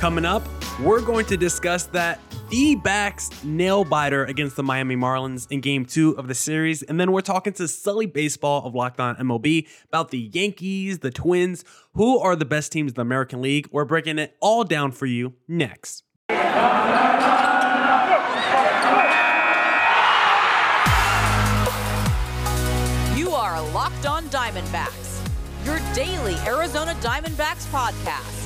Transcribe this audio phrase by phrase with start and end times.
[0.00, 0.46] Coming up,
[0.82, 5.86] we're going to discuss that D backs nail biter against the Miami Marlins in game
[5.86, 6.82] two of the series.
[6.82, 11.10] And then we're talking to Sully Baseball of Locked On MLB about the Yankees, the
[11.10, 11.64] Twins,
[11.94, 13.68] who are the best teams in the American League.
[13.72, 16.04] We're breaking it all down for you next.
[23.16, 25.26] You are Locked On Diamondbacks,
[25.64, 28.45] your daily Arizona Diamondbacks podcast,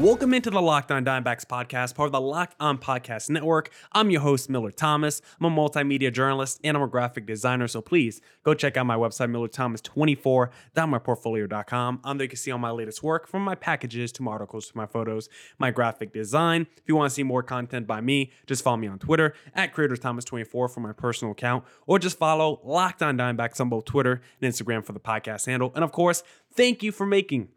[0.00, 3.70] Welcome into the Locked On Diamondbacks podcast, part of the Locked On Podcast Network.
[3.92, 5.20] I'm your host, Miller Thomas.
[5.38, 8.96] I'm a multimedia journalist and I'm a graphic designer, so please go check out my
[8.96, 12.00] website, millerthomas24.myportfolio.com.
[12.02, 14.70] On there, you can see all my latest work from my packages to my articles
[14.70, 16.66] to my photos, my graphic design.
[16.78, 19.74] If you want to see more content by me, just follow me on Twitter at
[19.74, 24.50] CreatorsThomas24 for my personal account, or just follow Locked On Diamondbacks on both Twitter and
[24.50, 25.72] Instagram for the podcast handle.
[25.74, 26.22] And of course,
[26.54, 27.50] thank you for making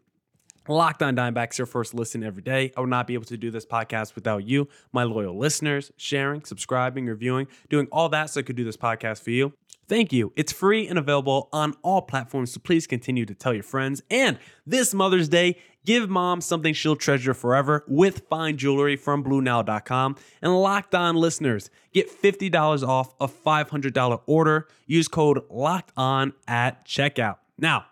[0.66, 2.72] Locked on Diamondbacks, your first listen every day.
[2.74, 6.42] I would not be able to do this podcast without you, my loyal listeners, sharing,
[6.44, 9.52] subscribing, reviewing, doing all that so I could do this podcast for you.
[9.86, 10.32] Thank you.
[10.36, 14.02] It's free and available on all platforms, so please continue to tell your friends.
[14.10, 20.16] And this Mother's Day, give mom something she'll treasure forever with fine jewelry from BlueNile.com.
[20.40, 24.68] And locked on listeners, get $50 off a $500 order.
[24.86, 27.36] Use code LOCKED ON at checkout.
[27.58, 27.84] Now,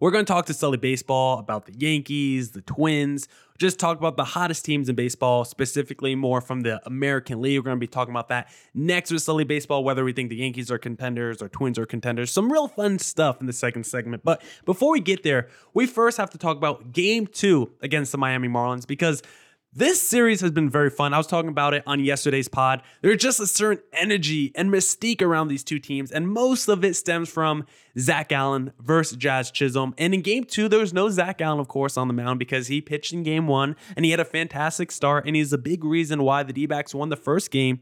[0.00, 4.16] we're going to talk to Sully Baseball about the Yankees, the Twins, just talk about
[4.16, 7.58] the hottest teams in baseball, specifically more from the American League.
[7.58, 10.36] We're going to be talking about that next with Sully Baseball, whether we think the
[10.36, 12.30] Yankees are contenders or Twins are contenders.
[12.30, 14.24] Some real fun stuff in the second segment.
[14.24, 18.18] But before we get there, we first have to talk about game two against the
[18.18, 19.22] Miami Marlins because
[19.72, 21.14] this series has been very fun.
[21.14, 22.82] I was talking about it on yesterday's pod.
[23.02, 26.94] There's just a certain energy and mystique around these two teams, and most of it
[26.96, 27.64] stems from
[27.98, 29.94] Zach Allen versus Jazz Chisholm.
[29.96, 32.66] And in game two, there was no Zach Allen, of course, on the mound because
[32.66, 35.84] he pitched in game one and he had a fantastic start, and he's a big
[35.84, 37.80] reason why the D backs won the first game.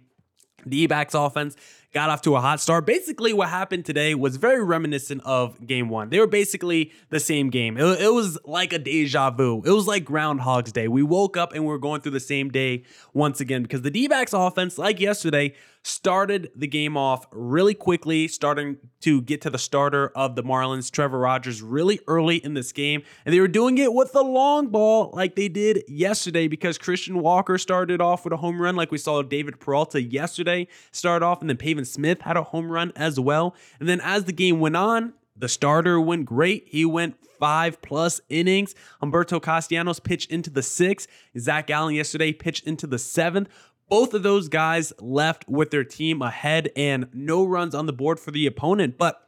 [0.67, 1.57] The backs offense
[1.93, 2.87] got off to a hot start.
[2.87, 6.11] Basically, what happened today was very reminiscent of game one.
[6.11, 7.77] They were basically the same game.
[7.79, 9.63] It, it, was like a deja vu.
[9.65, 10.89] It was like Groundhog's Day.
[10.89, 12.85] We woke up and we are going through the same day
[13.15, 18.29] once again because the D backs offense, like yesterday, started the game off really quickly,
[18.29, 22.73] starting to get to the starter of the Marlins, Trevor Rogers, really early in this
[22.73, 23.03] game.
[23.25, 27.21] And they were doing it with the long ball like they did yesterday because Christian
[27.21, 31.41] Walker started off with a home run, like we saw David Peralta yesterday start off,
[31.41, 33.55] and then Pavin Smith had a home run as well.
[33.81, 36.65] And then as the game went on, the starter went great.
[36.67, 38.75] He went five plus innings.
[39.03, 41.09] Humberto Castellanos pitched into the sixth.
[41.39, 43.49] Zach Allen yesterday pitched into the seventh.
[43.89, 48.21] Both of those guys left with their team ahead and no runs on the board
[48.21, 48.99] for the opponent.
[48.99, 49.21] But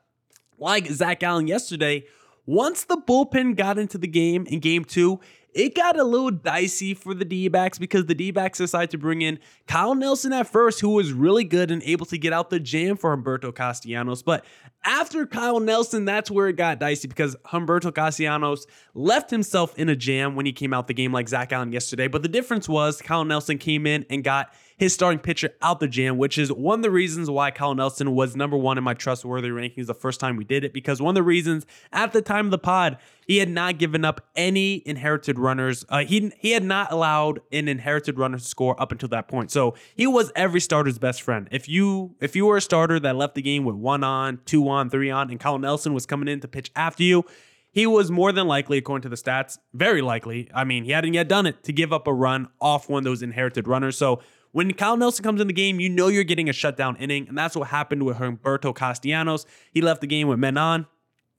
[0.59, 2.05] like Zach Allen yesterday,
[2.47, 5.21] once the bullpen got into the game in game two,
[5.55, 8.99] it got a little dicey for the D backs because the D backs decided to
[8.99, 12.51] bring in Kyle Nelson at first, who was really good and able to get out
[12.51, 14.23] the jam for Humberto Castellanos.
[14.23, 14.45] But
[14.85, 19.97] after Kyle Nelson, that's where it got dicey because Humberto Castellanos left himself in a
[19.97, 22.09] jam when he came out the game like Zach Allen yesterday.
[22.09, 25.87] But the difference was Kyle Nelson came in and got his starting pitcher out the
[25.87, 28.95] jam, which is one of the reasons why Kyle Nelson was number one in my
[28.95, 30.73] trustworthy rankings the first time we did it.
[30.73, 32.97] Because one of the reasons at the time of the pod,
[33.27, 35.85] he had not given up any inherited runners.
[35.91, 39.51] Uh, he he had not allowed an inherited runner to score up until that point.
[39.51, 41.47] So he was every starter's best friend.
[41.53, 44.67] If you if you were a starter that left the game with one on, two
[44.67, 47.27] on, three on, and Kyle Nelson was coming in to pitch after you,
[47.71, 50.49] he was more than likely, according to the stats, very likely.
[50.55, 53.05] I mean, he hadn't yet done it to give up a run off one of
[53.05, 53.99] those inherited runners.
[53.99, 57.29] So when Kyle Nelson comes in the game, you know you're getting a shutdown inning,
[57.29, 59.47] and that's what happened with Humberto Castellanos.
[59.73, 60.87] He left the game with men on.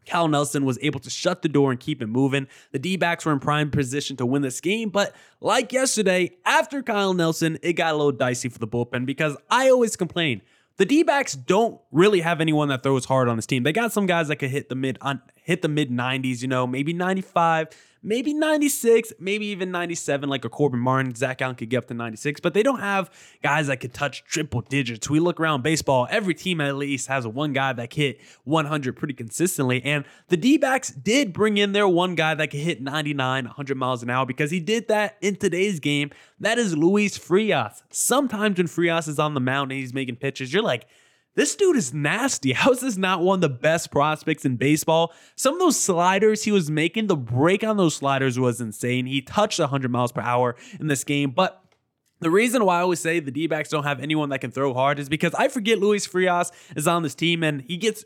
[0.07, 2.47] Kyle Nelson was able to shut the door and keep it moving.
[2.71, 6.81] The D backs were in prime position to win this game, but like yesterday, after
[6.81, 10.41] Kyle Nelson, it got a little dicey for the bullpen because I always complain.
[10.77, 13.61] The D backs don't really have anyone that throws hard on this team.
[13.63, 16.47] They got some guys that could hit the mid on hit the mid 90s, you
[16.47, 17.67] know, maybe 95,
[18.03, 21.13] maybe 96, maybe even 97, like a Corbin Martin.
[21.13, 23.11] Zach Allen could get up to 96, but they don't have
[23.43, 25.09] guys that could touch triple digits.
[25.09, 28.95] We look around baseball, every team at least has one guy that can hit 100
[28.95, 29.83] pretty consistently.
[29.83, 33.77] And the D backs did bring in their one guy that could hit 99, 100
[33.77, 36.11] miles an hour because he did that in today's game.
[36.39, 37.83] That is Luis Frias.
[37.89, 40.87] Sometimes when Frias is on the mound and he's making pitches, you're like,
[41.35, 42.53] this dude is nasty.
[42.53, 45.13] How is this not one of the best prospects in baseball?
[45.35, 49.05] Some of those sliders he was making, the break on those sliders was insane.
[49.05, 51.57] He touched 100 miles per hour in this game, but
[52.19, 54.75] The reason why I always say the D backs don't have anyone that can throw
[54.75, 58.03] hard is because I forget Luis Frias is on this team and he gets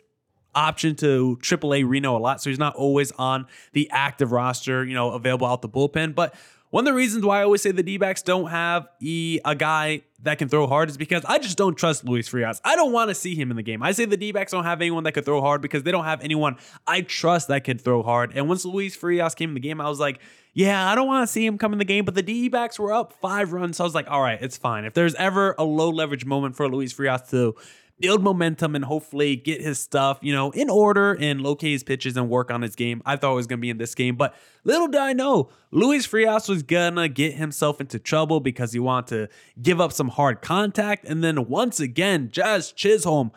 [0.56, 4.94] option to AAA Reno a lot, so he's not always on the active roster, you
[4.94, 6.16] know, available out the bullpen.
[6.16, 6.34] But
[6.70, 9.56] one of the reasons why I always say the D backs don't have e, a
[9.56, 12.60] guy that can throw hard is because I just don't trust Luis Frias.
[12.66, 13.84] I don't want to see him in the game.
[13.84, 16.06] I say the D backs don't have anyone that could throw hard because they don't
[16.06, 16.58] have anyone
[16.88, 18.34] I trust that can throw hard.
[18.36, 20.20] And once Luis Frias came in the game, I was like,
[20.54, 22.80] yeah, I don't want to see him come in the game, but the D backs
[22.80, 23.78] were up five runs.
[23.78, 24.86] So I was like, all right, it's fine.
[24.86, 27.56] If there's ever a low leverage moment for Luis Frias to
[28.00, 32.18] build momentum and hopefully get his stuff, you know, in order and locate his pitches
[32.18, 33.02] and work on his game.
[33.06, 35.50] I thought it was going to be in this game, but little did I know,
[35.72, 39.94] Luis Frias was going to get himself into trouble because he wanted to give up
[39.94, 41.06] some hard contact.
[41.06, 43.32] And then once again, Jazz Chisholm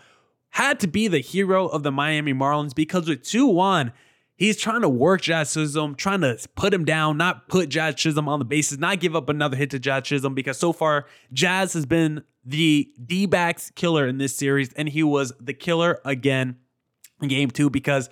[0.50, 3.92] had to be the hero of the Miami Marlins because with 2 1,
[4.38, 8.28] He's trying to work Jazz Chisholm, trying to put him down, not put Jazz Chisholm
[8.28, 11.72] on the bases, not give up another hit to Jazz Chisholm because so far Jazz
[11.72, 16.56] has been the D backs killer in this series, and he was the killer again
[17.20, 18.08] in game two because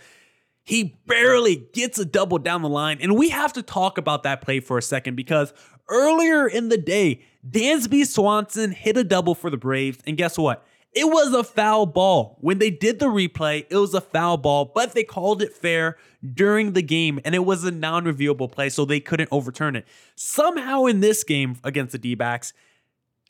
[0.64, 2.99] he barely gets a double down the line.
[3.00, 5.55] And we have to talk about that play for a second because
[5.88, 10.66] earlier in the day, Dansby Swanson hit a double for the Braves, and guess what?
[10.96, 12.38] It was a foul ball.
[12.40, 15.98] When they did the replay, it was a foul ball, but they called it fair
[16.32, 19.87] during the game and it was a non reviewable play, so they couldn't overturn it.
[20.14, 22.54] Somehow in this game against the D backs,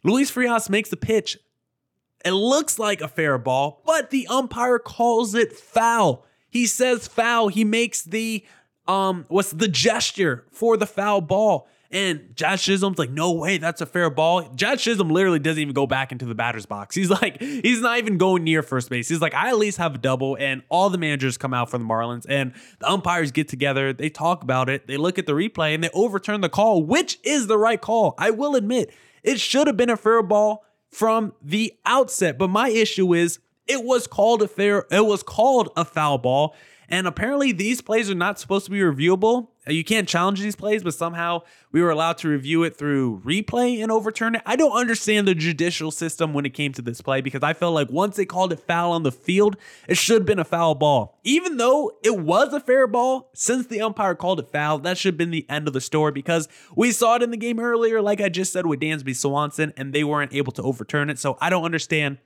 [0.04, 1.38] Luis Frias makes the pitch.
[2.24, 6.24] It looks like a fair ball, but the umpire calls it foul.
[6.48, 7.48] He says foul.
[7.48, 8.44] He makes the
[8.86, 11.68] um what's the gesture for the foul ball.
[11.90, 14.48] And Jazz Chisholm's like, no way, that's a fair ball.
[14.54, 16.94] Jazz Chisholm literally doesn't even go back into the batter's box.
[16.94, 19.08] He's like, he's not even going near first base.
[19.08, 20.36] He's like, I at least have a double.
[20.38, 23.92] And all the managers come out for the Marlins and the umpires get together.
[23.92, 24.86] They talk about it.
[24.86, 28.14] They look at the replay and they overturn the call, which is the right call.
[28.18, 28.92] I will admit,
[29.22, 32.38] it should have been a fair ball from the outset.
[32.38, 36.54] But my issue is it was called a fair, it was called a foul ball.
[36.88, 39.48] And apparently, these plays are not supposed to be reviewable.
[39.68, 41.42] Uh, you can't challenge these plays, but somehow
[41.72, 44.42] we were allowed to review it through replay and overturn it.
[44.46, 47.74] I don't understand the judicial system when it came to this play because I felt
[47.74, 49.56] like once they called it foul on the field,
[49.88, 51.18] it should have been a foul ball.
[51.24, 55.14] Even though it was a fair ball, since the umpire called it foul, that should
[55.14, 58.00] have been the end of the story because we saw it in the game earlier,
[58.00, 61.18] like I just said with Dansby Swanson, and they weren't able to overturn it.
[61.18, 62.18] So I don't understand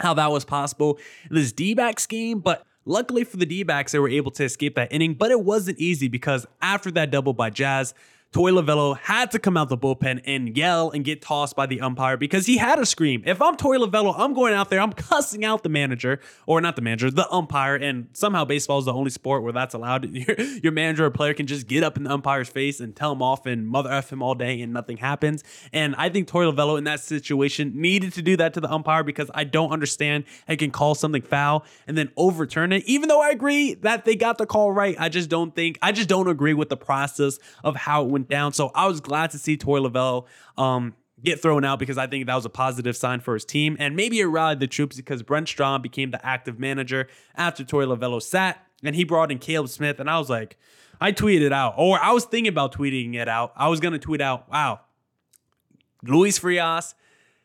[0.00, 0.98] how that was possible
[1.30, 4.74] this D backs game, but Luckily for the D backs, they were able to escape
[4.74, 7.94] that inning, but it wasn't easy because after that double by Jazz,
[8.34, 11.80] Torey Lovullo had to come out the bullpen and yell and get tossed by the
[11.80, 13.22] umpire because he had a scream.
[13.24, 16.74] If I'm Torey Lovullo, I'm going out there, I'm cussing out the manager, or not
[16.74, 17.76] the manager, the umpire.
[17.76, 20.12] And somehow baseball is the only sport where that's allowed.
[20.24, 23.12] Your, your manager or player can just get up in the umpire's face and tell
[23.12, 25.44] him off and mother F him all day and nothing happens.
[25.72, 29.04] And I think Torey Lovullo in that situation needed to do that to the umpire
[29.04, 32.82] because I don't understand how can call something foul and then overturn it.
[32.86, 35.92] Even though I agree that they got the call right, I just don't think, I
[35.92, 38.52] just don't agree with the process of how it went down.
[38.52, 40.26] So I was glad to see Torey Lovullo
[40.62, 43.76] um, get thrown out because I think that was a positive sign for his team.
[43.78, 47.86] And maybe it rallied the troops because Brent Strom became the active manager after Torey
[47.86, 50.00] Lovullo sat and he brought in Caleb Smith.
[50.00, 50.58] And I was like,
[51.00, 53.52] I tweeted out, or I was thinking about tweeting it out.
[53.56, 54.80] I was going to tweet out, wow,
[56.02, 56.94] Luis Frias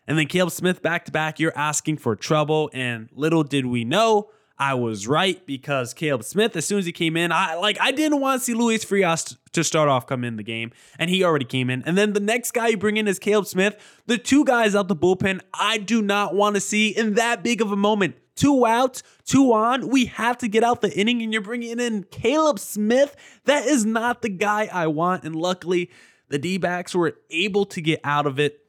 [0.08, 1.40] and then Caleb Smith back to back.
[1.40, 2.70] You're asking for trouble.
[2.74, 6.92] And little did we know, I was right because Caleb Smith, as soon as he
[6.92, 10.26] came in, I like I didn't want to see Luis Frias to start off come
[10.26, 11.82] in the game, and he already came in.
[11.84, 13.78] And then the next guy you bring in is Caleb Smith.
[14.08, 17.62] The two guys out the bullpen, I do not want to see in that big
[17.62, 18.18] of a moment.
[18.36, 19.88] Two outs, two on.
[19.90, 23.16] We have to get out the inning, and you're bringing in Caleb Smith.
[23.46, 25.24] That is not the guy I want.
[25.24, 25.90] And luckily,
[26.28, 28.66] the D backs were able to get out of it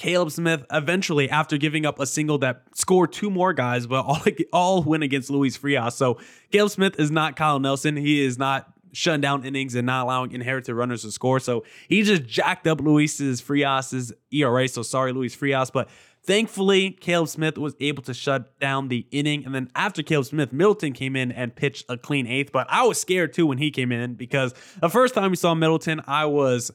[0.00, 4.22] Caleb Smith eventually, after giving up a single that scored two more guys, but all,
[4.52, 5.94] all win against Luis Frias.
[5.94, 6.18] So
[6.50, 7.96] Caleb Smith is not Kyle Nelson.
[7.96, 11.38] He is not shutting down innings and not allowing inherited runners to score.
[11.38, 14.66] So he just jacked up Luis's Frias's ERA.
[14.68, 15.70] So sorry, Luis Frias.
[15.70, 15.90] But
[16.22, 19.44] thankfully, Caleb Smith was able to shut down the inning.
[19.44, 22.52] And then after Caleb Smith, Middleton came in and pitched a clean eighth.
[22.52, 25.54] But I was scared too when he came in because the first time we saw
[25.54, 26.72] Middleton, I was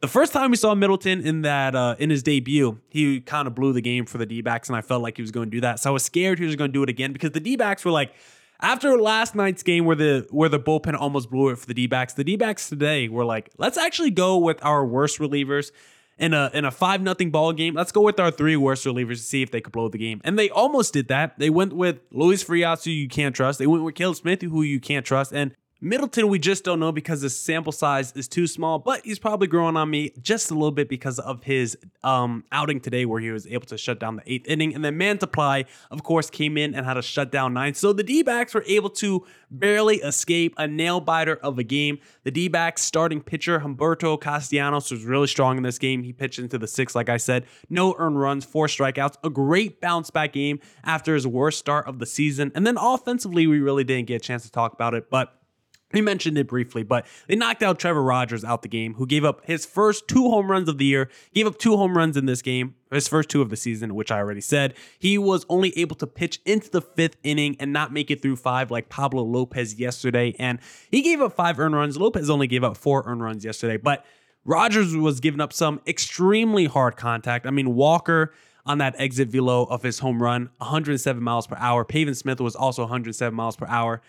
[0.00, 3.54] the first time we saw Middleton in that uh, in his debut, he kind of
[3.54, 5.60] blew the game for the D-backs, and I felt like he was going to do
[5.62, 5.80] that.
[5.80, 7.90] So I was scared he was going to do it again because the D-backs were
[7.90, 8.12] like,
[8.60, 12.14] after last night's game where the where the bullpen almost blew it for the D-backs,
[12.14, 15.72] the D-backs today were like, let's actually go with our worst relievers
[16.18, 17.74] in a in a five nothing ball game.
[17.74, 20.20] Let's go with our three worst relievers to see if they could blow the game.
[20.24, 21.38] And they almost did that.
[21.38, 23.58] They went with Luis Frias, who you can't trust.
[23.58, 25.54] They went with Caleb Smith, who you can't trust, and
[25.86, 29.46] Middleton, we just don't know because the sample size is too small, but he's probably
[29.46, 33.30] growing on me just a little bit because of his um, outing today where he
[33.30, 34.74] was able to shut down the eighth inning.
[34.74, 37.74] And then Mantiply, of course, came in and had a shutdown nine.
[37.74, 42.00] So the D backs were able to barely escape a nail biter of a game.
[42.24, 46.02] The D backs starting pitcher, Humberto Castellanos, was really strong in this game.
[46.02, 47.46] He pitched into the sixth, like I said.
[47.70, 52.00] No earned runs, four strikeouts, a great bounce back game after his worst start of
[52.00, 52.50] the season.
[52.56, 55.32] And then offensively, we really didn't get a chance to talk about it, but
[55.92, 59.24] we mentioned it briefly, but they knocked out Trevor Rogers out the game, who gave
[59.24, 62.26] up his first two home runs of the year, gave up two home runs in
[62.26, 64.74] this game, his first two of the season, which I already said.
[64.98, 68.36] He was only able to pitch into the fifth inning and not make it through
[68.36, 70.34] five like Pablo Lopez yesterday.
[70.40, 70.58] And
[70.90, 71.96] he gave up five earned runs.
[71.96, 74.04] Lopez only gave up four earned runs yesterday, but
[74.44, 77.46] Rogers was giving up some extremely hard contact.
[77.46, 78.32] I mean, Walker
[78.64, 81.84] on that exit velo of his home run, 107 miles per hour.
[81.84, 84.02] Pavin Smith was also 107 miles per hour.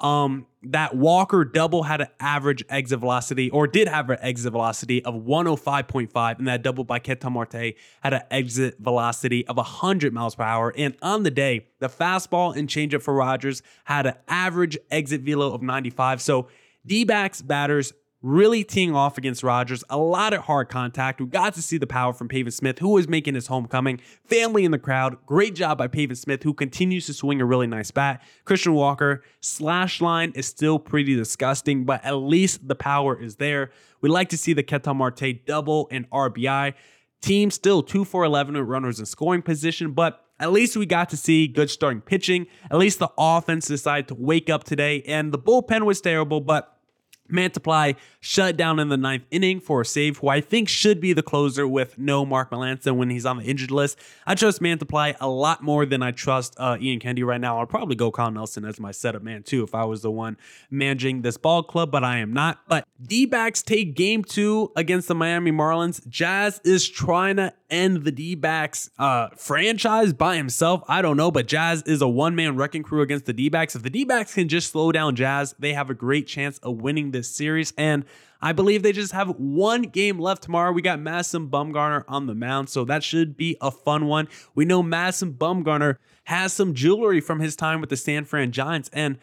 [0.00, 5.04] Um, that Walker double had an average exit velocity, or did have an exit velocity
[5.04, 10.34] of 105.5, and that double by Ketel Marte had an exit velocity of 100 miles
[10.34, 10.72] per hour.
[10.76, 15.52] And on the day, the fastball and changeup for Rogers had an average exit velo
[15.52, 16.20] of 95.
[16.20, 16.48] So
[16.86, 17.92] D backs batters
[18.24, 19.84] really teeing off against Rogers.
[19.90, 21.20] A lot of hard contact.
[21.20, 24.00] We got to see the power from Pavin Smith, who was making his homecoming.
[24.24, 25.18] Family in the crowd.
[25.26, 28.22] Great job by Pavin Smith, who continues to swing a really nice bat.
[28.46, 33.70] Christian Walker, slash line is still pretty disgusting, but at least the power is there.
[34.00, 36.72] We like to see the Ketel Marte double and RBI.
[37.20, 41.10] Team still 2 for 11 with runners in scoring position, but at least we got
[41.10, 42.46] to see good starting pitching.
[42.70, 46.73] At least the offense decided to wake up today, and the bullpen was terrible, but
[47.32, 51.12] Mantiply shut down in the ninth inning for a save, who I think should be
[51.12, 53.98] the closer with no Mark Melancon when he's on the injured list.
[54.26, 57.58] I trust Mantiply a lot more than I trust uh, Ian Kennedy right now.
[57.58, 60.36] I'll probably go Kyle Nelson as my setup man too if I was the one
[60.70, 62.60] managing this ball club, but I am not.
[62.68, 66.06] But D backs take game two against the Miami Marlins.
[66.08, 70.82] Jazz is trying to end the D backs uh, franchise by himself.
[70.88, 73.74] I don't know, but Jazz is a one man wrecking crew against the D backs.
[73.74, 76.76] If the D backs can just slow down Jazz, they have a great chance of
[76.76, 77.72] winning this series.
[77.76, 78.04] And
[78.40, 80.70] I believe they just have one game left tomorrow.
[80.72, 84.28] We got Madison Bumgarner on the mound, so that should be a fun one.
[84.54, 88.90] We know Madison Bumgarner has some jewelry from his time with the San Fran Giants.
[88.92, 89.18] And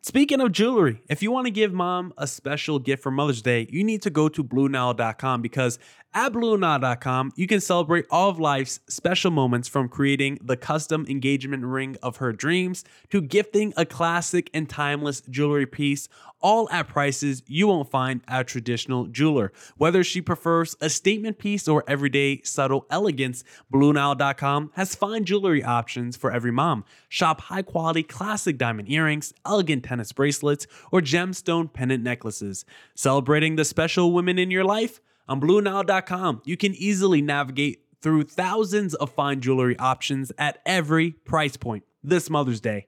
[0.00, 3.66] Speaking of jewelry, if you want to give mom a special gift for Mother's Day,
[3.68, 5.78] you need to go to BlueNile.com because
[6.14, 11.64] at BlueNile.com, you can celebrate all of life's special moments from creating the custom engagement
[11.64, 16.08] ring of her dreams to gifting a classic and timeless jewelry piece,
[16.40, 19.52] all at prices you won't find at a traditional jeweler.
[19.76, 26.16] Whether she prefers a statement piece or everyday subtle elegance, BlueNile.com has fine jewelry options
[26.16, 26.84] for every mom.
[27.08, 32.64] Shop high quality classic diamond earrings, elegant tennis bracelets, or gemstone pendant necklaces.
[32.94, 35.00] Celebrating the special women in your life?
[35.28, 41.56] On BlueNile.com, you can easily navigate through thousands of fine jewelry options at every price
[41.56, 42.86] point this Mother's Day.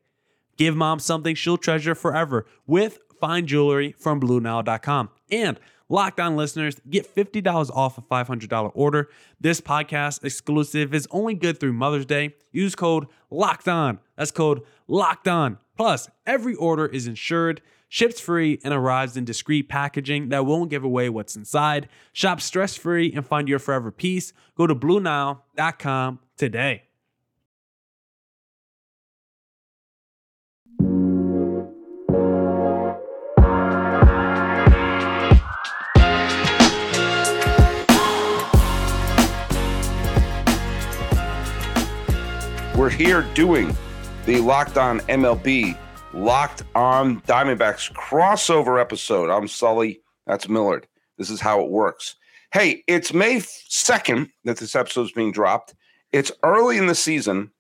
[0.56, 5.10] Give mom something she'll treasure forever with fine jewelry from BlueNile.com.
[5.30, 9.10] And Locked On listeners get $50 off a $500 order.
[9.40, 12.36] This podcast exclusive is only good through Mother's Day.
[12.52, 13.98] Use code LOCKED ON.
[14.16, 15.58] That's code LOCKED ON.
[15.76, 20.84] Plus, every order is insured ships free, and arrives in discreet packaging that won't give
[20.84, 21.88] away what's inside.
[22.14, 24.32] Shop stress free and find your forever piece.
[24.56, 26.84] Go to BlueNile.com today.
[42.76, 43.76] We're here doing
[44.24, 45.76] the Locked On MLB
[46.12, 49.30] Locked On Diamondbacks crossover episode.
[49.30, 50.00] I'm Sully.
[50.26, 50.88] That's Millard.
[51.18, 52.16] This is how it works.
[52.52, 55.74] Hey, it's May 2nd that this episode is being dropped.
[56.10, 57.52] It's early in the season,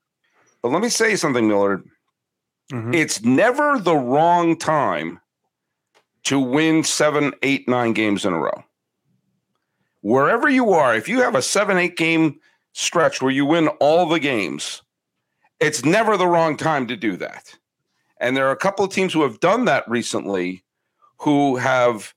[0.62, 1.84] but let me say something, Millard.
[2.72, 2.92] Mm-hmm.
[2.94, 5.20] It's never the wrong time
[6.24, 8.64] to win seven, eight, nine games in a row.
[10.00, 12.40] Wherever you are, if you have a seven, eight game
[12.72, 14.82] stretch where you win all the games,
[15.60, 17.54] it's never the wrong time to do that.
[18.20, 20.62] And there are a couple of teams who have done that recently
[21.18, 22.14] who have,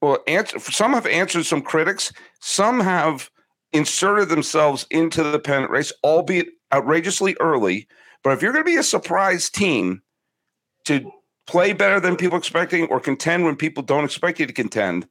[0.00, 3.30] well, answer, some have answered some critics, some have
[3.72, 7.86] inserted themselves into the pennant race, albeit outrageously early.
[8.24, 10.02] But if you're going to be a surprise team
[10.84, 11.10] to
[11.46, 15.06] play better than people expecting or contend when people don't expect you to contend,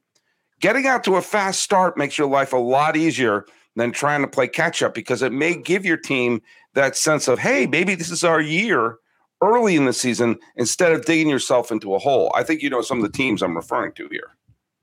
[0.60, 4.28] getting out to a fast start makes your life a lot easier than trying to
[4.28, 6.42] play catch up because it may give your team
[6.74, 8.98] that sense of, hey, maybe this is our year
[9.42, 12.32] early in the season instead of digging yourself into a hole.
[12.34, 14.36] I think you know some of the teams I'm referring to here.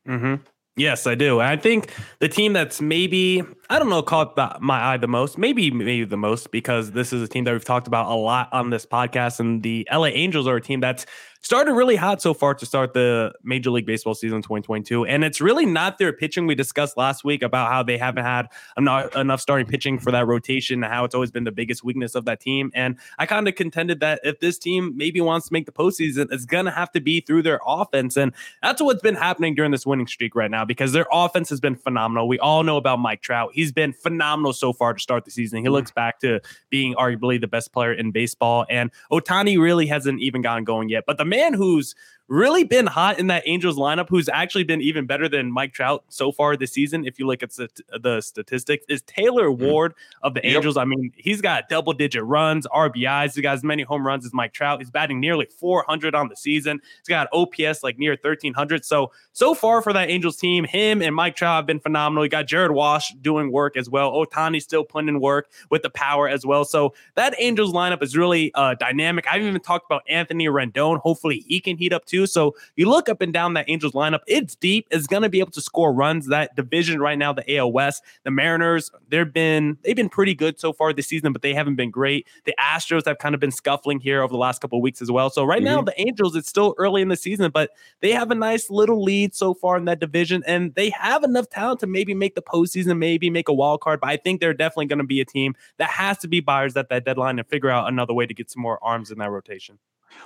[0.08, 0.36] Mm-hmm.
[0.76, 1.40] Yes, I do.
[1.40, 5.72] I think the team that's maybe I don't know caught my eye the most, maybe
[5.72, 8.70] maybe the most because this is a team that we've talked about a lot on
[8.70, 11.08] this podcast, and the LA Angels are a team that's
[11.44, 15.06] started really hot so far to start the Major League Baseball season 2022.
[15.06, 16.48] And it's really not their pitching.
[16.48, 20.82] We discussed last week about how they haven't had enough, starting pitching for that rotation,
[20.82, 22.72] how it's always been the biggest weakness of that team.
[22.74, 26.28] And I kind of contended that if this team maybe wants to make the postseason,
[26.32, 28.16] it's to have to be through their offense.
[28.16, 31.60] And that's what's been happening during this winning streak right now because their offense has
[31.60, 32.30] been phenomenal.
[32.30, 33.52] We all know about Mike Trout.
[33.72, 35.60] Been phenomenal so far to start the season.
[35.60, 35.72] He mm.
[35.72, 36.40] looks back to
[36.70, 38.66] being arguably the best player in baseball.
[38.70, 41.06] And Ohtani really hasn't even gotten going yet.
[41.08, 41.96] But the man who's
[42.34, 46.04] really been hot in that Angels lineup, who's actually been even better than Mike Trout
[46.10, 47.06] so far this season.
[47.06, 49.64] If you look at the statistics, is Taylor mm-hmm.
[49.64, 50.76] Ward of the Angels.
[50.76, 53.36] I mean, he's got double digit runs, RBIs.
[53.36, 54.80] He got as many home runs as Mike Trout.
[54.80, 56.82] He's batting nearly 400 on the season.
[57.00, 58.84] He's got OPS like near 1300.
[58.84, 62.26] So, so far for that Angels team, him and Mike Trout have been phenomenal.
[62.26, 64.12] You got Jared Walsh doing work as well.
[64.12, 66.66] Ohtani still putting in work with the power as well.
[66.66, 69.28] So, that Angels lineup is really uh, dynamic.
[69.28, 70.98] I haven't even talked about Anthony Rendon.
[71.00, 72.23] Hopefully, he can heat up too.
[72.32, 74.88] So you look up and down that Angels lineup, it's deep.
[74.92, 76.28] It's going to be able to score runs.
[76.28, 80.60] That division right now, the AL West, the Mariners, they've been they've been pretty good
[80.60, 82.28] so far this season, but they haven't been great.
[82.46, 85.12] The Astros have kind of been scuffling here over the last couple of weeks as
[85.12, 85.30] well.
[85.30, 85.66] So right mm-hmm.
[85.66, 89.04] now, the Angels, it's still early in the season, but they have a nice little
[89.04, 92.42] lead so far in that division, and they have enough talent to maybe make the
[92.42, 94.00] postseason, maybe make a wild card.
[94.00, 96.76] But I think they're definitely going to be a team that has to be buyers
[96.78, 99.30] at that deadline and figure out another way to get some more arms in that
[99.30, 99.80] rotation.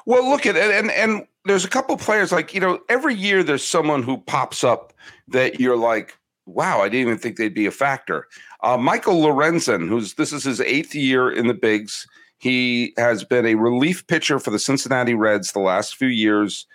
[0.06, 3.44] Well, look at it, and and there's a couple players like you know every year
[3.44, 4.94] there's someone who pops up
[5.28, 8.28] that you're like, wow, I didn't even think they'd be a factor.
[8.64, 12.08] Uh, Michael Lorenzen, who's this is his eighth year in the bigs.
[12.40, 16.68] He has been a relief pitcher for the Cincinnati Reds the last few years.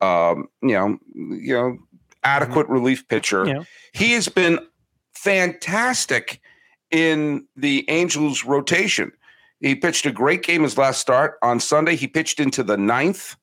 [0.00, 1.78] Um, you know, you know,
[2.22, 2.74] adequate mm-hmm.
[2.74, 3.46] relief pitcher.
[3.46, 3.62] Yeah.
[3.92, 4.58] He has been
[5.14, 6.40] fantastic
[6.90, 9.10] in the Angels rotation.
[9.60, 11.96] He pitched a great game his last start on Sunday.
[11.96, 13.36] He pitched into the ninth.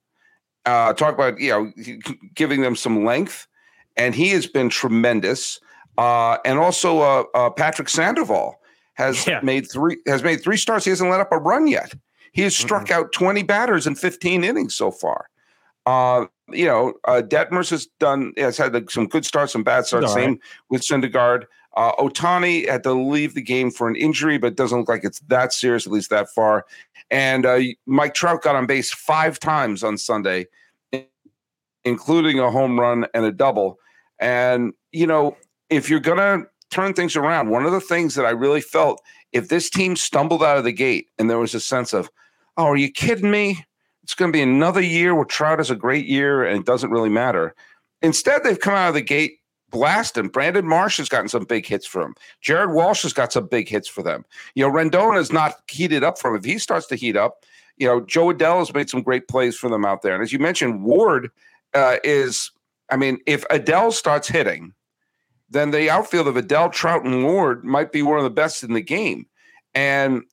[0.66, 1.72] Uh, talk about you know
[2.36, 3.48] giving them some length,
[3.98, 5.60] and he has been tremendous.
[5.98, 8.60] Uh, and also, uh, uh Patrick Sandoval
[8.94, 9.40] has yeah.
[9.44, 10.86] made three has made three starts.
[10.86, 11.94] He hasn't let up a run yet.
[12.32, 13.02] He has struck mm-hmm.
[13.02, 15.28] out twenty batters in fifteen innings so far.
[15.86, 20.14] Uh, you know, uh, Detmers has done has had some good starts, some bad starts.
[20.14, 21.46] Same with Syndergaard.
[21.76, 25.04] Uh, Ohtani had to leave the game for an injury, but it doesn't look like
[25.04, 26.66] it's that serious, at least that far.
[27.10, 30.48] And uh, Mike Trout got on base five times on Sunday,
[31.84, 33.80] including a home run and a double.
[34.20, 35.36] And, you know,
[35.70, 39.02] if you're going to turn things around, one of the things that I really felt
[39.32, 42.10] if this team stumbled out of the gate and there was a sense of,
[42.58, 43.66] oh, are you kidding me?
[44.04, 46.92] It's going to be another year where Trout has a great year and it doesn't
[46.92, 47.56] really matter.
[48.02, 49.40] Instead, they've come out of the gate
[49.74, 50.30] blast him.
[50.30, 52.16] Brandon Marsh has gotten some big hits for him.
[52.40, 54.24] Jared Walsh has got some big hits for them.
[54.56, 56.38] You know, Rendon is not heated up for him.
[56.38, 57.44] If he starts to heat up,
[57.78, 60.14] you know, Jo Adell has made some great plays for them out there.
[60.14, 61.32] And as you mentioned, Ward
[61.74, 62.52] uh, is,
[62.90, 64.74] I mean, if Adell starts hitting,
[65.50, 68.74] then the outfield of Adell, Trout, and Ward might be one of the best in
[68.74, 69.26] the game.
[69.74, 70.24] And,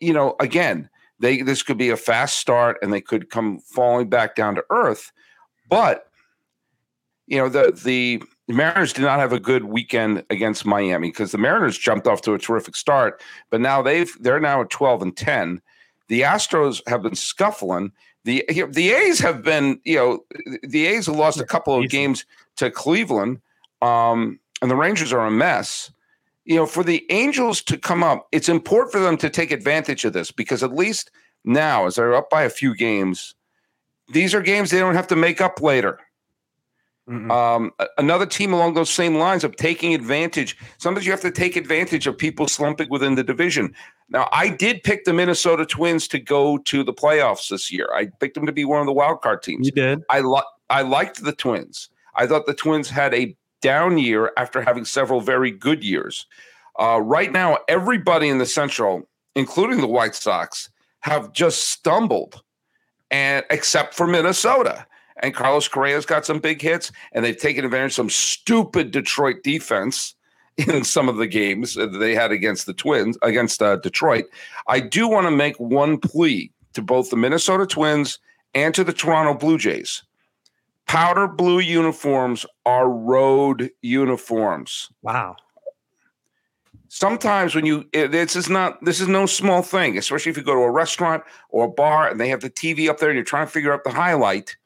[0.00, 4.08] you know, again, they this could be a fast start and they could come falling
[4.08, 5.12] back down to earth.
[5.68, 6.08] But,
[7.26, 11.32] you know, the the the Mariners did not have a good weekend against Miami because
[11.32, 15.00] the Mariners jumped off to a terrific start, but now they've they're now at 12
[15.00, 15.62] and 10.
[16.08, 17.92] The Astros have been scuffling.
[18.24, 20.24] The the A's have been, you know,
[20.62, 23.40] the A's have lost a couple of games to Cleveland,
[23.80, 25.90] um, and the Rangers are a mess.
[26.44, 30.04] You know, for the Angels to come up, it's important for them to take advantage
[30.04, 31.10] of this because at least
[31.42, 33.34] now, as they're up by a few games,
[34.12, 35.98] these are games they don't have to make up later.
[37.08, 40.56] Um, another team along those same lines of taking advantage.
[40.78, 43.74] Sometimes you have to take advantage of people slumping within the division.
[44.08, 47.88] Now, I did pick the Minnesota Twins to go to the playoffs this year.
[47.92, 49.66] I picked them to be one of the wild card teams.
[49.66, 50.02] You did.
[50.10, 51.88] I li- I liked the Twins.
[52.14, 56.26] I thought the Twins had a down year after having several very good years.
[56.78, 62.42] Uh, right now, everybody in the Central, including the White Sox, have just stumbled,
[63.10, 64.86] and except for Minnesota
[65.22, 69.36] and Carlos Correa's got some big hits, and they've taken advantage of some stupid Detroit
[69.42, 70.14] defense
[70.56, 74.26] in some of the games that they had against the Twins, against uh, Detroit.
[74.66, 78.18] I do want to make one plea to both the Minnesota Twins
[78.54, 80.02] and to the Toronto Blue Jays.
[80.86, 84.90] Powder blue uniforms are road uniforms.
[85.02, 85.36] Wow.
[86.88, 90.54] sometimes when you this is not this is no small thing, especially if you go
[90.54, 93.24] to a restaurant or a bar and they have the TV up there and you're
[93.24, 94.56] trying to figure out the highlight.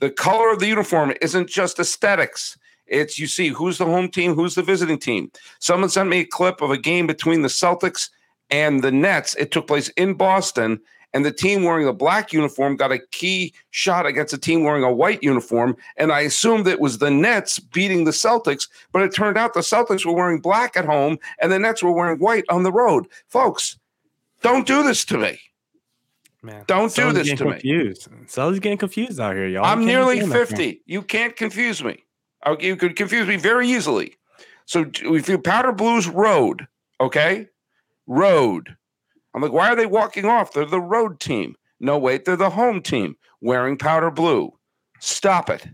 [0.00, 2.58] The color of the uniform isn't just aesthetics.
[2.86, 5.30] It's you see who's the home team, who's the visiting team.
[5.58, 8.10] Someone sent me a clip of a game between the Celtics
[8.50, 9.34] and the Nets.
[9.36, 10.80] It took place in Boston,
[11.14, 14.82] and the team wearing the black uniform got a key shot against a team wearing
[14.82, 15.76] a white uniform.
[15.96, 19.60] And I assumed it was the Nets beating the Celtics, but it turned out the
[19.60, 23.06] Celtics were wearing black at home and the Nets were wearing white on the road.
[23.28, 23.78] Folks,
[24.42, 25.38] don't do this to me.
[26.44, 28.10] Man, don't do this to confused.
[28.10, 28.18] me.
[28.26, 29.64] Sully's getting confused out here, y'all.
[29.64, 30.82] I'm nearly 50.
[30.84, 32.04] You can't confuse me.
[32.44, 34.14] Uh, you could confuse me very easily.
[34.66, 36.66] So if you powder blues road,
[37.00, 37.48] okay?
[38.06, 38.76] Road.
[39.34, 40.52] I'm like, why are they walking off?
[40.52, 41.56] They're the road team.
[41.80, 44.52] No, wait, they're the home team wearing powder blue.
[45.00, 45.66] Stop it.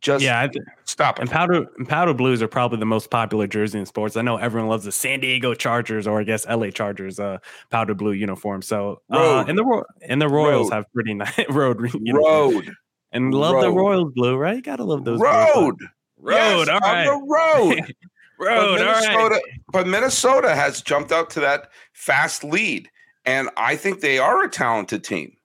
[0.00, 1.22] Just yeah, th- stop it.
[1.22, 4.16] And powder and powder blues are probably the most popular jersey in sports.
[4.16, 7.38] I know everyone loves the San Diego Chargers or I guess LA Chargers uh,
[7.70, 8.62] powder blue uniform.
[8.62, 10.76] So uh, and the and the Royals road.
[10.76, 11.80] have pretty nice road
[12.12, 12.72] road
[13.12, 13.62] and love road.
[13.64, 14.56] the Royals blue, right?
[14.56, 15.76] You gotta love those road.
[15.76, 15.90] Blues.
[16.22, 17.06] Road, yes, all right.
[17.06, 17.94] On the road.
[18.38, 19.42] road, but Minnesota, all right.
[19.72, 22.88] But Minnesota has jumped out to that fast lead.
[23.26, 25.36] And I think they are a talented team.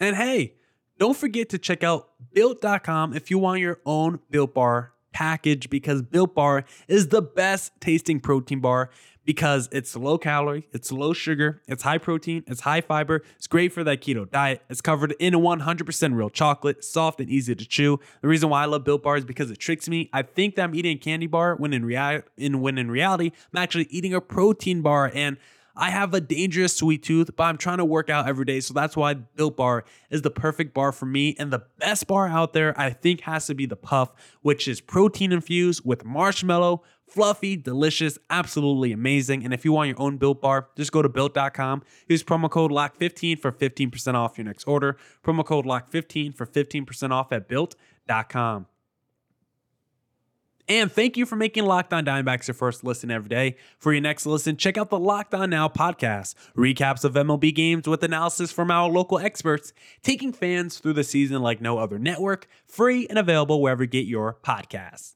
[0.00, 0.54] And hey,
[1.02, 6.00] don't forget to check out built.com if you want your own built bar package because
[6.00, 8.88] built bar is the best tasting protein bar
[9.24, 13.72] because it's low calorie, it's low sugar, it's high protein, it's high fiber, it's great
[13.72, 14.62] for that keto diet.
[14.70, 17.98] It's covered in 100% real chocolate, soft and easy to chew.
[18.20, 20.08] The reason why I love Built Bar is because it tricks me.
[20.12, 21.82] I think that I'm eating a candy bar when in,
[22.60, 25.36] when in reality, I'm actually eating a protein bar and
[25.74, 28.60] I have a dangerous sweet tooth, but I'm trying to work out every day.
[28.60, 31.34] So that's why Built Bar is the perfect bar for me.
[31.38, 34.80] And the best bar out there, I think, has to be the Puff, which is
[34.80, 39.44] protein infused with marshmallow, fluffy, delicious, absolutely amazing.
[39.44, 41.82] And if you want your own Built Bar, just go to built.com.
[42.08, 44.96] Use promo code LOCK15 for 15% off your next order.
[45.24, 48.66] Promo code LOCK15 for 15% off at built.com.
[50.72, 53.56] And thank you for making Locked On Diamondbacks your first listen every day.
[53.76, 57.86] For your next listen, check out the Locked On Now podcast, recaps of MLB games
[57.86, 62.46] with analysis from our local experts, taking fans through the season like no other network,
[62.64, 65.12] free and available wherever you get your podcasts.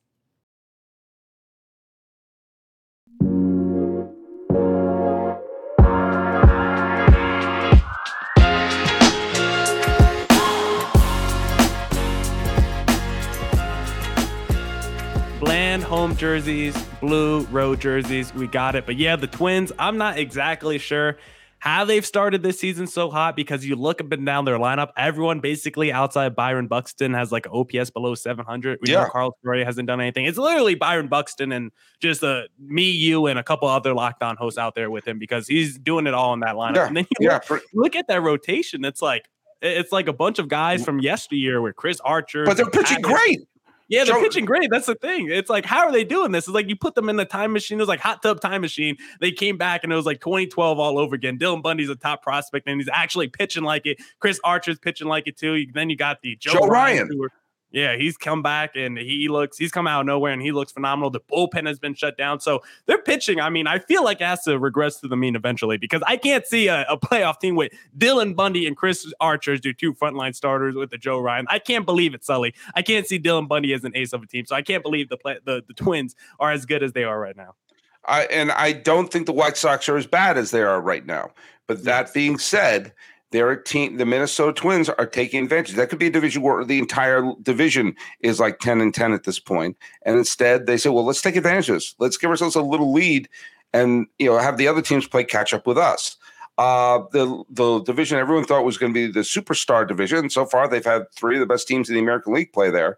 [15.87, 18.35] Home jerseys, blue road jerseys.
[18.35, 18.87] We got it.
[18.87, 21.16] But yeah, the Twins, I'm not exactly sure
[21.59, 24.90] how they've started this season so hot because you look up and down their lineup,
[24.96, 28.81] everyone basically outside Byron Buxton has like OPS below 700.
[28.83, 29.05] We yeah.
[29.05, 30.27] know Carlos Correa hasn't done anything.
[30.27, 31.70] It's literally Byron Buxton and
[32.01, 35.46] just uh, me, you, and a couple other lockdown hosts out there with him because
[35.46, 36.77] he's doing it all in that lineup.
[36.77, 36.87] Yeah.
[36.88, 37.38] And then you yeah.
[37.49, 38.85] look, look at that rotation.
[38.85, 39.29] It's like
[39.62, 42.44] it's like a bunch of guys from yesteryear with Chris Archer.
[42.44, 43.40] But they're pitching great.
[43.88, 44.68] Yeah, they're so, pitching great.
[44.70, 45.31] That's the thing.
[45.31, 46.46] It's like, how are they doing this?
[46.46, 47.79] It's like you put them in the time machine.
[47.79, 48.96] It was like hot tub time machine.
[49.20, 51.38] They came back and it was like 2012 all over again.
[51.38, 53.99] Dylan Bundy's a top prospect and he's actually pitching like it.
[54.18, 55.66] Chris Archer's pitching like it too.
[55.72, 57.09] Then you got the Joe, Joe Ryan.
[57.09, 57.29] Ryan
[57.71, 60.73] yeah, he's come back and he looks, he's come out of nowhere and he looks
[60.73, 61.11] phenomenal.
[61.11, 62.41] The bullpen has been shut down.
[62.41, 63.41] So they're pitching.
[63.41, 66.17] I mean, I feel like it has to regress to the mean eventually because I
[66.17, 69.93] can't see a, a playoff team with Dylan Bundy and Chris Archer as your two
[69.93, 71.47] frontline starters with the Joe Ryan.
[71.51, 72.55] I can't believe it, Sully.
[72.75, 74.47] I can't see Dylan Bundy as an ace of a team.
[74.47, 77.19] So I can't believe the, play, the, the Twins are as good as they are
[77.21, 77.55] right now.
[78.07, 81.05] I, and I don't think the White Sox are as bad as they are right
[81.05, 81.33] now.
[81.67, 82.93] But that being said,
[83.33, 85.75] their team, the Minnesota Twins, are taking advantage.
[85.75, 89.25] That could be a division where the entire division is like 10 and 10 at
[89.25, 89.77] this point.
[90.03, 91.95] And instead, they say, well, let's take advantage of this.
[91.99, 93.29] Let's give ourselves a little lead
[93.77, 96.17] and you know have the other teams play catch up with us.
[96.59, 100.31] Uh, the the division everyone thought was going to be the superstar division.
[100.31, 102.97] So far, they've had three of the best teams in the American League play there.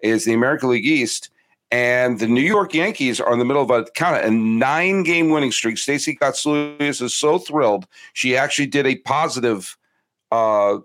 [0.00, 1.30] Is the American League East.
[1.72, 5.04] And the New York Yankees are in the middle of a kind of a nine
[5.04, 5.78] game winning streak.
[5.78, 7.86] Stacey Gotsulias is so thrilled.
[8.12, 9.76] She actually did a positive
[10.32, 10.78] uh,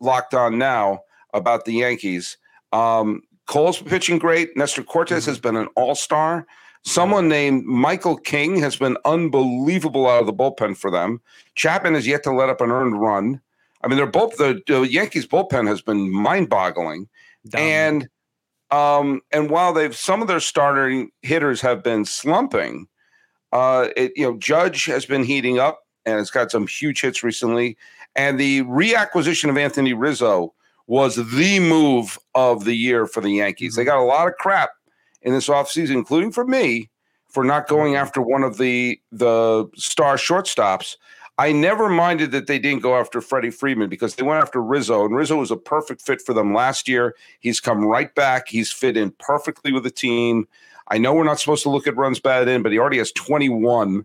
[0.00, 1.00] locked on now
[1.32, 2.36] about the Yankees.
[2.72, 4.56] Um, Cole's pitching great.
[4.56, 5.30] Nestor Cortes mm-hmm.
[5.30, 6.46] has been an all star.
[6.82, 11.22] Someone named Michael King has been unbelievable out of the bullpen for them.
[11.54, 13.40] Chapman has yet to let up an earned run.
[13.82, 17.08] I mean, they're both the, the Yankees bullpen has been mind boggling.
[17.54, 18.08] And
[18.70, 22.86] um, and while they've some of their starting hitters have been slumping,
[23.52, 27.22] uh, it, you know, Judge has been heating up and it's got some huge hits
[27.22, 27.76] recently.
[28.16, 30.54] And the reacquisition of Anthony Rizzo
[30.86, 33.74] was the move of the year for the Yankees.
[33.74, 34.70] They got a lot of crap
[35.22, 36.90] in this offseason, including for me,
[37.28, 40.96] for not going after one of the the star shortstops.
[41.36, 45.04] I never minded that they didn't go after Freddie Freeman because they went after Rizzo,
[45.04, 47.16] and Rizzo was a perfect fit for them last year.
[47.40, 48.48] He's come right back.
[48.48, 50.46] He's fit in perfectly with the team.
[50.88, 53.10] I know we're not supposed to look at runs batted in, but he already has
[53.12, 54.04] 21.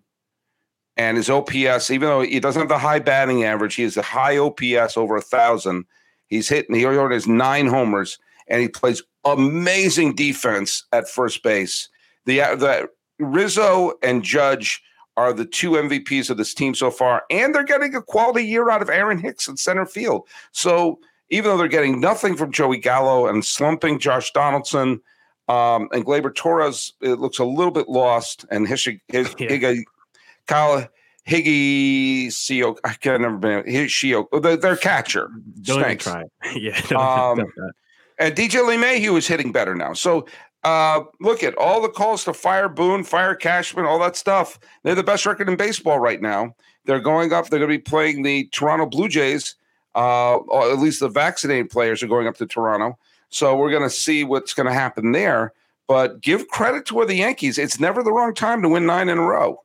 [0.98, 4.02] And his OPS, even though he doesn't have the high batting average, he has a
[4.02, 5.86] high OPS over a thousand.
[6.28, 11.90] He's hitting, he already has nine homers, and he plays amazing defense at first base.
[12.26, 12.90] The, uh, the
[13.20, 14.82] Rizzo and Judge
[15.20, 18.70] are the two MVPs of this team so far, and they're getting a quality year
[18.70, 20.28] out of Aaron Hicks in center field.
[20.52, 25.02] So even though they're getting nothing from Joey Gallo and slumping Josh Donaldson
[25.48, 28.46] um, and Gleyber Torres, it looks a little bit lost.
[28.50, 29.24] And Hig- Yeah.
[29.38, 29.86] Hig-
[30.48, 30.88] Kyle
[31.28, 35.30] Higgy Seo, I can't remember his Shio, their, their catcher.
[35.62, 36.06] Don't stinks.
[36.06, 36.24] try.
[36.46, 36.62] it.
[36.62, 36.82] yeah.
[36.90, 37.46] don't Um.
[38.22, 39.94] And DJ LeMahieu is hitting better now.
[39.94, 40.26] So
[40.64, 44.60] uh, look at all the calls to fire Boone, fire Cashman, all that stuff.
[44.84, 46.56] They're the best record in baseball right now.
[46.86, 47.50] They're going up.
[47.50, 49.56] They're going to be playing the Toronto Blue Jays.
[49.96, 52.98] Uh, or at least the vaccinated players are going up to Toronto.
[53.30, 55.54] So we're going to see what's going to happen there.
[55.88, 57.58] But give credit to the Yankees.
[57.58, 59.64] It's never the wrong time to win nine in a row.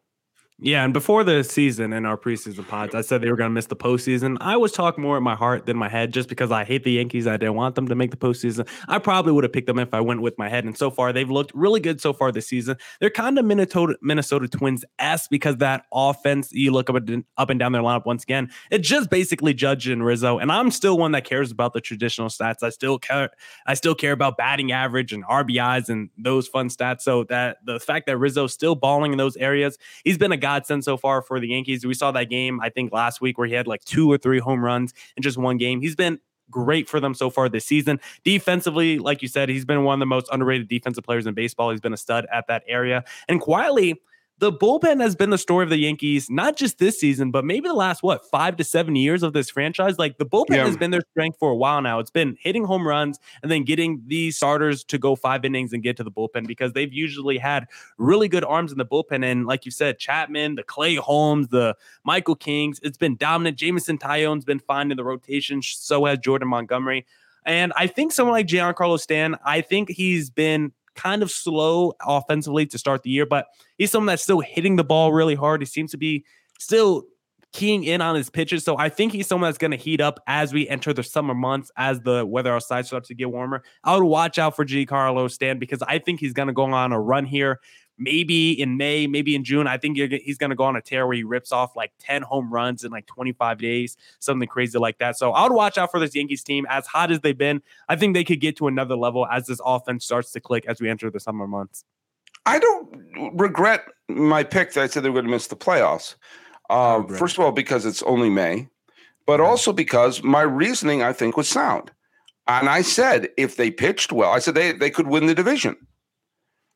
[0.60, 3.54] Yeah, and before the season in our preseason pods, I said they were going to
[3.54, 4.36] miss the postseason.
[4.40, 6.92] I was talking more in my heart than my head, just because I hate the
[6.92, 7.26] Yankees.
[7.26, 8.68] I didn't want them to make the postseason.
[8.86, 10.64] I probably would have picked them if I went with my head.
[10.64, 12.76] And so far, they've looked really good so far this season.
[13.00, 16.52] They're kind of Minnesota Minnesota Twins s because that offense.
[16.52, 18.48] You look up and up and down their lineup once again.
[18.70, 22.28] It's just basically Judge and Rizzo, and I'm still one that cares about the traditional
[22.28, 22.62] stats.
[22.62, 23.30] I still care.
[23.66, 27.00] I still care about batting average and RBIs and those fun stats.
[27.00, 30.84] So that the fact that Rizzo's still balling in those areas, he's been a godsend
[30.84, 31.86] so far for the Yankees.
[31.86, 34.40] We saw that game, I think, last week where he had like two or three
[34.40, 35.80] home runs in just one game.
[35.80, 37.98] He's been great for them so far this season.
[38.24, 41.70] Defensively, like you said, he's been one of the most underrated defensive players in baseball.
[41.70, 43.04] He's been a stud at that area.
[43.26, 44.02] And quietly,
[44.38, 47.68] the bullpen has been the story of the Yankees, not just this season, but maybe
[47.68, 49.96] the last what five to seven years of this franchise.
[49.98, 50.66] Like the bullpen Yeah.
[50.66, 52.00] has been their strength for a while now.
[52.00, 55.82] It's been hitting home runs and then getting these starters to go five innings and
[55.84, 57.66] get to the bullpen because they've usually had
[57.96, 59.24] really good arms in the bullpen.
[59.24, 63.56] And like you said, Chapman, the Clay Holmes, the Michael Kings, it's been dominant.
[63.56, 65.62] Jameson Taillon's been fine in the rotation.
[65.62, 67.06] So has Jordan Montgomery.
[67.46, 72.66] And I think someone like Giancarlo Stan, I think he's been kind of slow offensively
[72.66, 73.46] to start the year, but
[73.78, 75.60] he's someone that's still hitting the ball really hard.
[75.60, 76.24] He seems to be
[76.58, 77.04] still
[77.54, 78.64] keying in on his pitches.
[78.64, 81.34] So I think he's someone that's going to heat up as we enter the summer
[81.34, 83.62] months, as the weather outside starts to get warmer.
[83.84, 84.84] I would watch out for G.
[84.84, 87.60] Giancarlo Stan because I think he's going to go on a run here.
[87.96, 89.66] Maybe in May, maybe in June.
[89.66, 92.22] I think he's going to go on a tear where he rips off like 10
[92.22, 95.16] home runs in like 25 days, something crazy like that.
[95.16, 96.66] So I would watch out for this Yankees team.
[96.68, 99.60] As hot as they've been, I think they could get to another level as this
[99.64, 101.84] offense starts to click as we enter the summer months.
[102.46, 106.16] I don't regret my pick that I said they were going to miss the playoffs.
[106.70, 108.68] Uh, first of all, because it's only May,
[109.26, 111.90] but also because my reasoning I think was sound.
[112.46, 115.76] And I said if they pitched well, I said they, they could win the division.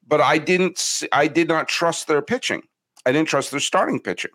[0.09, 1.05] But I didn't.
[1.13, 2.63] I did not trust their pitching.
[3.07, 4.33] I didn't trust their starting pitching,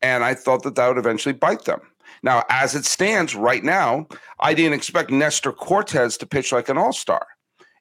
[0.00, 1.80] and I thought that that would eventually bite them.
[2.22, 4.06] Now, as it stands right now,
[4.40, 7.26] I didn't expect Nestor Cortes to pitch like an all star,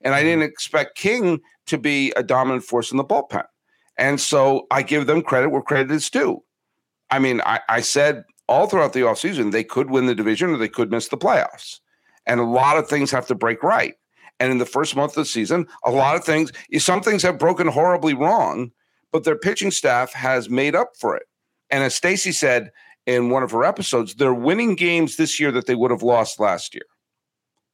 [0.01, 3.45] and I didn't expect King to be a dominant force in the bullpen.
[3.97, 6.43] And so I give them credit where credit is due.
[7.09, 10.57] I mean, I, I said all throughout the offseason they could win the division or
[10.57, 11.79] they could miss the playoffs.
[12.25, 13.95] And a lot of things have to break right.
[14.39, 17.39] And in the first month of the season, a lot of things, some things have
[17.39, 18.71] broken horribly wrong,
[19.11, 21.23] but their pitching staff has made up for it.
[21.69, 22.71] And as Stacy said
[23.05, 26.39] in one of her episodes, they're winning games this year that they would have lost
[26.39, 26.85] last year.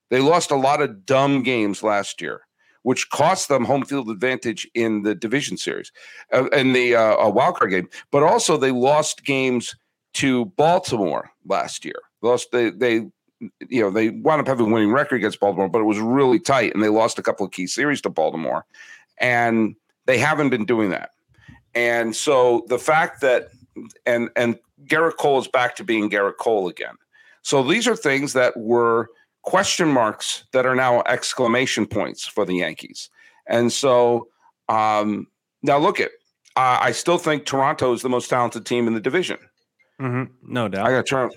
[0.09, 2.41] They lost a lot of dumb games last year,
[2.83, 5.91] which cost them home field advantage in the division series,
[6.33, 7.89] uh, the uh, a wild card game.
[8.11, 9.75] But also, they lost games
[10.15, 11.99] to Baltimore last year.
[12.21, 13.07] Lost they they
[13.39, 16.39] you know they wound up having a winning record against Baltimore, but it was really
[16.39, 18.65] tight, and they lost a couple of key series to Baltimore,
[19.17, 19.75] and
[20.05, 21.11] they haven't been doing that.
[21.75, 23.49] And so the fact that
[24.05, 26.95] and and Gerrit Cole is back to being Gerrit Cole again.
[27.41, 29.09] So these are things that were
[29.43, 33.09] question marks that are now exclamation points for the Yankees.
[33.47, 34.27] And so
[34.67, 35.27] um,
[35.63, 36.11] now look at
[36.55, 39.37] uh, I still think Toronto is the most talented team in the division.
[40.01, 40.53] Mm-hmm.
[40.53, 40.87] No doubt.
[40.87, 41.35] I got Toronto.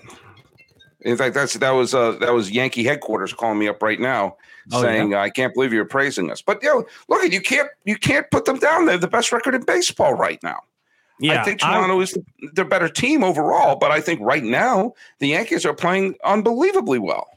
[1.03, 4.37] In fact, that's that was uh, that was Yankee headquarters calling me up right now,
[4.71, 6.41] Oh, saying I can't believe you're praising us.
[6.41, 8.85] But you know, look at you can't you can't put them down.
[8.85, 10.59] They're the best record in baseball right now.
[11.19, 14.93] yeah, I think Toronto is the, the better team overall, but I think right now
[15.19, 17.27] the Yankees are playing unbelievably well.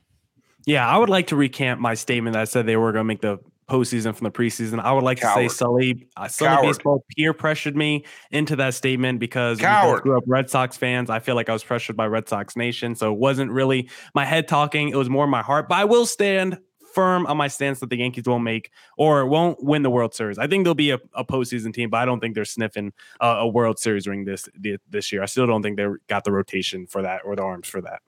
[0.64, 3.04] Yeah, I would like to recant my statement that I said they were going to
[3.04, 4.80] make the postseason from the preseason.
[4.80, 5.42] I would like Coward.
[5.42, 6.62] to say Sully, uh, Sully Coward.
[6.62, 11.10] baseball peer pressured me into that statement because we both grew up Red Sox fans.
[11.10, 14.24] I feel like I was pressured by Red Sox Nation, so it wasn't really my
[14.24, 14.88] head talking.
[14.88, 15.68] It was more my heart.
[15.68, 16.58] But I will stand
[16.96, 20.38] firm on my stance that the Yankees won't make or won't win the World Series.
[20.38, 23.26] I think they'll be a, a postseason team, but I don't think they're sniffing a,
[23.26, 24.48] a World Series ring this
[24.88, 25.22] this year.
[25.22, 28.00] I still don't think they got the rotation for that or the arms for that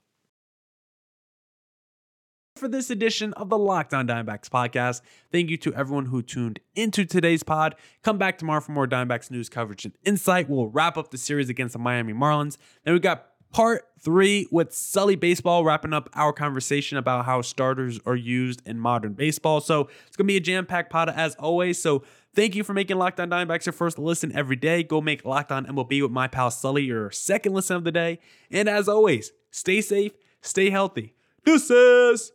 [2.59, 5.01] for this edition of the Locked On Diamondbacks podcast.
[5.31, 7.77] Thank you to everyone who tuned into today's pod.
[8.03, 10.51] Come back tomorrow for more Diamondbacks news coverage and insight.
[10.51, 12.59] We'll wrap up the series against the Miami Marlins.
[12.85, 18.01] Then we got part three with Sully Baseball, wrapping up our conversation about how starters
[18.05, 19.61] are used in modern baseball.
[19.61, 21.81] So it's going to be a jam packed pod as always.
[21.81, 22.03] So
[22.35, 24.85] Thank you for making Locked On Diamondbacks your first listen every day.
[24.85, 28.21] Go make Locked On MLB with my pal Sully your second listen of the day.
[28.49, 31.14] And as always, stay safe, stay healthy.
[31.44, 32.31] Deuces!